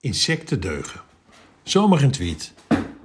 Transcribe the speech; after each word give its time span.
Insecten 0.00 0.60
deugen. 0.60 1.00
Zomaar 1.62 2.02
een 2.02 2.10
tweet. 2.10 2.52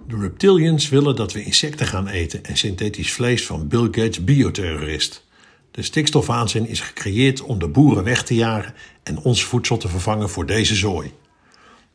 De 0.07 0.17
reptilians 0.19 0.89
willen 0.89 1.15
dat 1.15 1.33
we 1.33 1.43
insecten 1.43 1.87
gaan 1.87 2.07
eten 2.07 2.43
en 2.43 2.57
synthetisch 2.57 3.13
vlees 3.13 3.45
van 3.45 3.67
Bill 3.67 3.83
Gates 3.83 4.23
bioterrorist. 4.23 5.25
De 5.71 5.81
stikstofwaanzin 5.81 6.67
is 6.67 6.79
gecreëerd 6.79 7.41
om 7.41 7.59
de 7.59 7.67
boeren 7.67 8.03
weg 8.03 8.23
te 8.23 8.35
jagen 8.35 8.73
en 9.03 9.19
ons 9.19 9.43
voedsel 9.43 9.77
te 9.77 9.87
vervangen 9.87 10.29
voor 10.29 10.45
deze 10.45 10.75
zooi. 10.75 11.11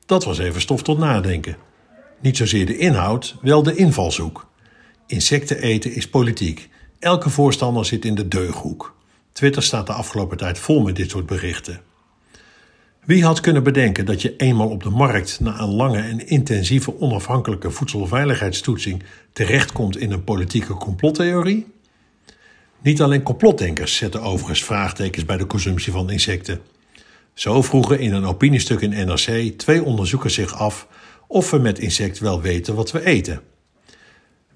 Dat 0.07 0.25
was 0.25 0.39
even 0.39 0.61
stof 0.61 0.83
tot 0.83 0.99
nadenken. 0.99 1.57
Niet 2.21 2.37
zozeer 2.37 2.67
de 2.67 2.79
inhoud, 2.79 3.37
wel 3.43 3.63
de 3.63 3.75
invalshoek. 3.75 4.47
Insecten 5.07 5.61
eten 5.61 5.93
is 5.93 6.09
politiek. 6.09 6.69
Elke 6.99 7.31
voorstander 7.31 7.85
zit 7.85 8.05
in 8.05 8.15
de 8.15 8.29
deughoek. 8.29 8.97
Twitter 9.33 9.63
staat 9.63 9.87
de 9.87 9.93
afgelopen 9.93 10.37
tijd 10.37 10.59
vol 10.59 10.83
met 10.83 10.97
dit 10.97 11.11
soort 11.11 11.27
berichten. 11.27 11.88
Wie 13.09 13.25
had 13.25 13.41
kunnen 13.41 13.63
bedenken 13.63 14.07
dat 14.07 14.23
je 14.23 14.37
eenmaal 14.37 14.69
op 14.69 14.83
de 14.83 14.91
markt 14.91 15.41
na 15.41 15.61
een 15.61 15.75
lange 15.75 16.01
en 16.01 16.27
intensieve 16.27 17.01
onafhankelijke 17.01 17.71
voedselveiligheidstoetsing 17.71 19.03
terechtkomt 19.33 19.97
in 19.97 20.13
een 20.13 20.25
politieke 20.25 20.75
complottheorie? 20.75 21.67
Niet 22.83 23.03
alleen 23.03 23.23
complotdenkers 23.23 23.97
zetten 23.97 24.23
overigens 24.23 24.65
vraagtekens 24.65 25.25
bij 25.25 25.37
de 25.37 25.47
consumptie 25.47 25.93
van 25.93 26.11
insecten. 26.11 26.61
Zo 27.35 27.63
vroegen 27.63 28.01
in 28.01 28.13
een 28.13 28.25
opiniestuk 28.25 28.81
in 28.81 29.07
NRC 29.07 29.59
twee 29.59 29.83
onderzoekers 29.83 30.35
zich 30.35 30.55
af 30.55 30.89
of 31.27 31.51
we 31.51 31.59
met 31.59 31.79
insecten 31.79 32.23
wel 32.23 32.41
weten 32.41 32.75
wat 32.75 32.91
we 32.91 33.07
eten. 33.07 33.41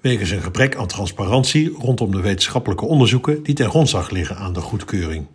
Wegens 0.01 0.29
een 0.29 0.43
gebrek 0.43 0.75
aan 0.75 0.87
transparantie 0.87 1.69
rondom 1.69 2.11
de 2.11 2.21
wetenschappelijke 2.21 2.85
onderzoeken 2.85 3.43
die 3.43 3.55
ten 3.55 3.69
grondslag 3.69 4.09
liggen 4.09 4.37
aan 4.37 4.53
de 4.53 4.61
goedkeuring. 4.61 5.27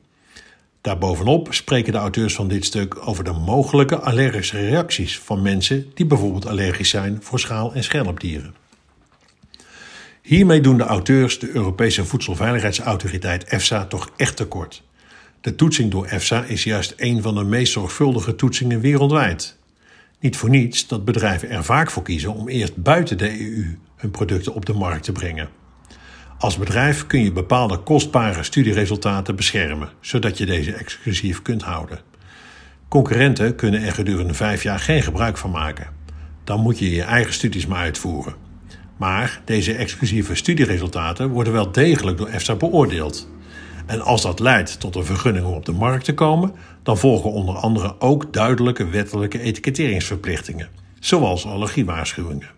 Daarbovenop 0.81 1.55
spreken 1.55 1.93
de 1.93 1.99
auteurs 1.99 2.35
van 2.35 2.49
dit 2.49 2.65
stuk 2.65 3.09
over 3.09 3.25
de 3.25 3.33
mogelijke 3.33 3.99
allergische 3.99 4.61
reacties 4.61 5.19
van 5.19 5.43
mensen 5.43 5.91
die 5.95 6.07
bijvoorbeeld 6.07 6.47
allergisch 6.47 6.89
zijn 6.89 7.19
voor 7.21 7.41
schaal- 7.41 7.75
en 7.75 7.85
schelpdieren. 7.85 8.55
Hiermee 10.23 10.61
doen 10.61 10.77
de 10.77 10.85
auteurs 10.85 11.39
de 11.39 11.51
Europese 11.51 12.05
Voedselveiligheidsautoriteit 12.05 13.45
EFSA 13.45 13.85
toch 13.85 14.11
echt 14.17 14.37
tekort. 14.37 14.83
De 15.41 15.55
toetsing 15.55 15.91
door 15.91 16.07
EFSA 16.07 16.45
is 16.45 16.65
juist 16.65 16.95
een 16.97 17.23
van 17.23 17.35
de 17.35 17.45
meest 17.45 17.73
zorgvuldige 17.73 18.35
toetsingen 18.35 18.81
wereldwijd. 18.81 19.57
Niet 20.20 20.37
voor 20.37 20.48
niets 20.51 20.87
dat 20.87 21.05
bedrijven 21.05 21.51
er 21.51 21.65
vaak 21.65 21.91
voor 21.91 22.03
kiezen 22.03 22.35
om 22.35 22.48
eerst 22.48 22.77
buiten 22.77 23.19
de 23.19 23.41
EU 23.41 23.79
hun 23.97 24.11
producten 24.11 24.55
op 24.55 24.67
de 24.67 24.73
markt 24.73 25.05
te 25.05 25.13
brengen. 25.13 25.48
Als 26.39 26.58
bedrijf 26.58 27.06
kun 27.06 27.22
je 27.22 27.33
bepaalde 27.33 27.77
kostbare 27.77 28.42
studieresultaten 28.42 29.36
beschermen, 29.36 29.89
zodat 30.00 30.39
je 30.39 30.47
deze 30.47 30.72
exclusief 30.72 31.42
kunt 31.42 31.62
houden. 31.62 32.00
Concurrenten 32.89 33.55
kunnen 33.55 33.83
er 33.83 33.92
gedurende 33.92 34.34
vijf 34.34 34.62
jaar 34.62 34.78
geen 34.78 35.03
gebruik 35.03 35.36
van 35.36 35.50
maken. 35.50 35.86
Dan 36.45 36.61
moet 36.61 36.78
je 36.78 36.91
je 36.91 37.03
eigen 37.03 37.33
studies 37.33 37.67
maar 37.67 37.78
uitvoeren. 37.78 38.34
Maar 38.97 39.41
deze 39.45 39.75
exclusieve 39.75 40.34
studieresultaten 40.34 41.28
worden 41.28 41.53
wel 41.53 41.72
degelijk 41.72 42.19
door 42.19 42.28
EFSA 42.28 42.55
beoordeeld. 42.55 43.28
En 43.86 44.00
als 44.00 44.23
dat 44.23 44.41
leidt 44.41 44.80
tot 44.80 44.95
een 44.95 45.05
vergunning 45.05 45.47
om 45.47 45.55
op 45.55 45.64
de 45.64 45.73
markt 45.73 46.05
te 46.05 46.14
komen, 46.14 46.55
dan 46.83 46.98
volgen 46.98 47.33
onder 47.33 47.56
andere 47.56 48.00
ook 48.00 48.33
duidelijke 48.33 48.89
wettelijke 48.89 49.41
etiketteringsverplichtingen, 49.41 50.69
zoals 51.00 51.47
allergiewaarschuwingen. 51.47 52.58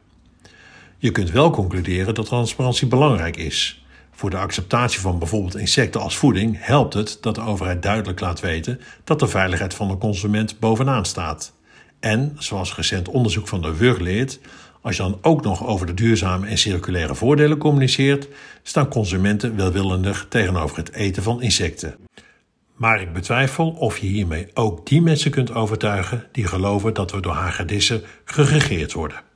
Je 1.03 1.11
kunt 1.11 1.31
wel 1.31 1.51
concluderen 1.51 2.15
dat 2.15 2.27
transparantie 2.27 2.87
belangrijk 2.87 3.37
is. 3.37 3.84
Voor 4.11 4.31
de 4.31 4.37
acceptatie 4.37 5.01
van 5.01 5.19
bijvoorbeeld 5.19 5.56
insecten 5.56 6.01
als 6.01 6.17
voeding 6.17 6.56
helpt 6.61 6.95
het 6.95 7.19
dat 7.20 7.34
de 7.34 7.41
overheid 7.41 7.83
duidelijk 7.83 8.20
laat 8.20 8.41
weten 8.41 8.81
dat 9.05 9.19
de 9.19 9.28
veiligheid 9.28 9.75
van 9.75 9.89
de 9.89 9.98
consument 9.98 10.59
bovenaan 10.59 11.05
staat. 11.05 11.53
En, 12.01 12.37
zoals 12.39 12.77
recent 12.77 13.09
onderzoek 13.09 13.48
van 13.48 13.62
de 13.62 13.77
WUR 13.77 14.01
leert, 14.01 14.41
als 14.81 14.97
je 14.97 15.03
dan 15.03 15.19
ook 15.23 15.43
nog 15.43 15.67
over 15.67 15.87
de 15.87 15.95
duurzame 15.95 16.47
en 16.47 16.59
circulaire 16.59 17.15
voordelen 17.15 17.59
communiceert, 17.59 18.28
staan 18.62 18.89
consumenten 18.89 19.56
welwillender 19.56 20.27
tegenover 20.28 20.77
het 20.77 20.93
eten 20.93 21.22
van 21.22 21.43
insecten. 21.43 21.97
Maar 22.75 23.00
ik 23.00 23.12
betwijfel 23.12 23.71
of 23.71 23.99
je 23.99 24.06
hiermee 24.06 24.49
ook 24.55 24.87
die 24.87 25.03
mensen 25.03 25.31
kunt 25.31 25.55
overtuigen 25.55 26.27
die 26.32 26.47
geloven 26.47 26.94
dat 26.94 27.11
we 27.11 27.21
door 27.21 27.32
hagedissen 27.32 28.03
geregeerd 28.25 28.93
worden. 28.93 29.28